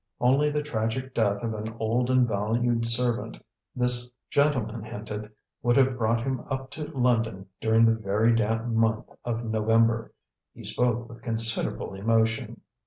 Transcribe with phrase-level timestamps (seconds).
[0.19, 3.37] Only the tragic death of an old and valued servant,
[3.75, 5.31] this gentleman hinted,
[5.61, 10.11] would have brought him up to London during the very damp month of November.
[10.55, 12.61] He spoke with considerable emotion.